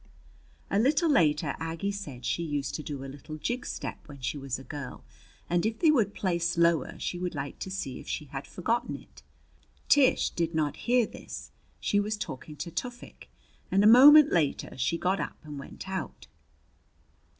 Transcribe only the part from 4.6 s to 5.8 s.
girl, and if